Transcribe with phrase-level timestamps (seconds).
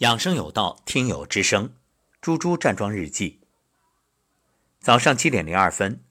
[0.00, 1.74] 养生有道，听友之声，
[2.22, 3.40] 猪猪站桩日记。
[4.80, 6.02] 早上七点零二分，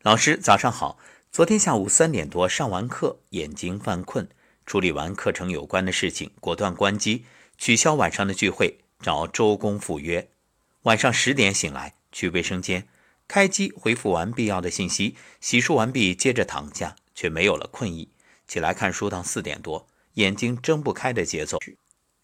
[0.00, 0.98] 老师早上好。
[1.30, 4.26] 昨天下午三点多上完课，眼睛犯困，
[4.64, 7.26] 处理完课程有关的事情，果断关机，
[7.58, 10.30] 取消晚上的聚会，找周公赴约。
[10.84, 12.88] 晚上十点醒来，去卫生间，
[13.28, 18.08] 开机回复完必要的信息，洗漱完毕，接着躺下，却没有了困意。
[18.48, 21.58] 起来看书到四点多，眼睛睁不开的节奏。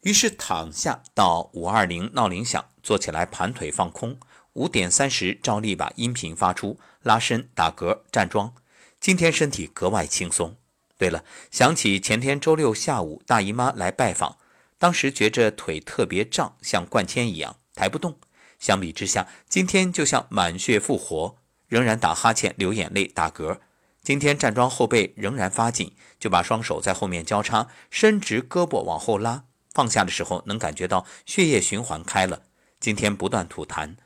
[0.02, 4.18] 于是躺下到五二零闹铃响，坐起来盘腿放空。
[4.54, 8.52] 五点三十照例把音频发出，拉伸、打嗝、站桩。
[9.00, 10.56] 今天身体格外轻松。
[10.98, 14.38] 对了，想起前天周六下午大姨妈来拜访，
[14.76, 18.18] 当时觉着腿特别胀，像灌铅一样抬不动。
[18.58, 21.36] 相比之下，今天就像满血复活，
[21.68, 23.58] 仍然打哈欠、流眼泪、打嗝。
[24.02, 29.44] 今天站桩后背仍然发紧，就把双手在后面交叉，伸直胳膊往后拉。
[29.72, 32.42] 放下的时候能感觉到血液循环开了。
[32.78, 33.96] 今天不断吐痰，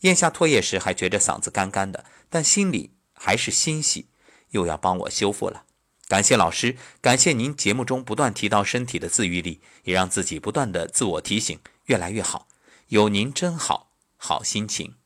[0.00, 4.08] 咽下唾液时还觉着嗓子干干的，但心里还是欣喜，
[4.50, 5.64] 又要帮我修复了。
[6.06, 12.48] 感谢老师，感谢您节目中不断提到身体的自愈力，也让自己不断的自我提醒，越来越好。
[12.88, 14.96] 有您真好，好心情。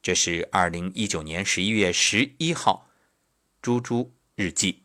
[0.00, 2.88] 这是二零一九年十一月十一号，
[3.60, 4.81] 猪猪日记。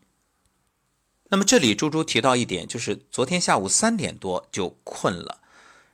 [1.30, 5.42] 那么这里猪猪提到一点，就是昨天下午三点多就困了，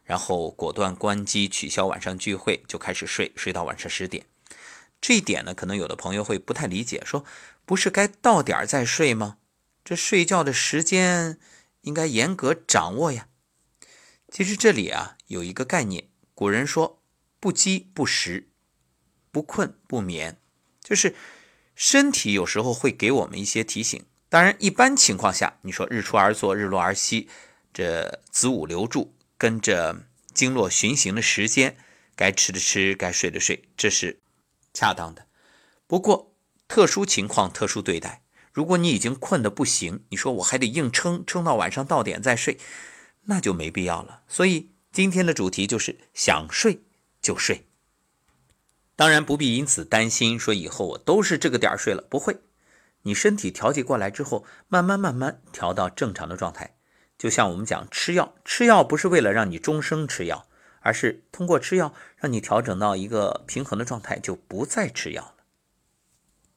[0.03, 4.25] 然后果断关机取消晚上聚会，就开始睡，睡到晚上十点。
[5.01, 7.25] 这一点呢，可能有的朋友会不太理解，说
[7.65, 9.37] 不是该到点再睡吗？
[9.83, 11.39] 这睡觉的时间
[11.81, 13.27] 应该严格掌握呀。
[14.31, 17.01] 其实这里啊有一个概念，古人说
[17.39, 18.47] 不饥不食，
[19.31, 20.37] 不困不眠，
[20.81, 21.15] 就是
[21.75, 24.05] 身体有时候会给我们一些提醒。
[24.33, 27.29] 当然，一般情况下，你说日出而作，日落而息，
[27.71, 31.77] 这子午流注跟着经络循行的时间，
[32.15, 34.19] 该吃的吃，该睡的睡，这是
[34.73, 35.27] 恰当的。
[35.85, 36.33] 不过
[36.67, 42.57] 特殊情况特殊对待，如果你已经困得不行，你说我还得硬撑，撑到晚上到点再睡，
[43.25, 44.23] 那就没必要了。
[44.27, 46.81] 所以今天的主题就是想睡
[47.21, 47.67] 就睡。
[48.95, 52.39] 当然不必因此担心，说以后我都是这个点睡了，不会。
[53.03, 56.75] 你身体调节过来之后，慢慢慢慢调到正常的状态。
[57.17, 60.47] 就像我们讲吃药，吃药不是为了让你终生吃药，
[60.81, 65.35] 而是通过吃药让你调整到一个平衡的状态，就不再吃药。